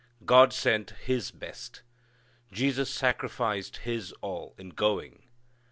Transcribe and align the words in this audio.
God 0.25 0.51
sent 0.51 0.89
His 1.05 1.29
best. 1.29 1.83
Jesus 2.51 2.89
sacrificed 2.91 3.77
His 3.85 4.11
all 4.13 4.55
in 4.57 4.69
going. 4.69 5.25